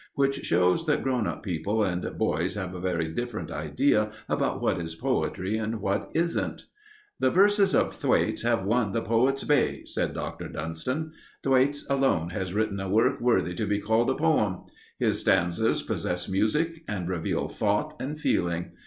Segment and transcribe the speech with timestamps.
[0.15, 4.81] Which shows that grown up people and boys have a very different idea about what
[4.81, 6.63] is poetry and what isn't.
[7.19, 10.47] "The verses of Thwaites have won the poet's bay," said Dr.
[10.47, 11.11] Dunston.
[11.43, 14.63] "Thwaites alone has written a work worthy to be called a poem.
[14.97, 18.71] His stanzas possess music and reveal thought and feeling.